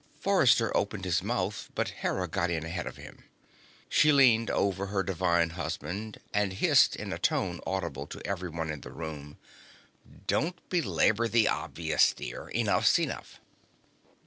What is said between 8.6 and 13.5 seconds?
in the room: "Don't belabor the obvious, dear. Enough's enough."